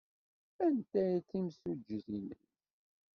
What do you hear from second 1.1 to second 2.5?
d timsujjit-nnek?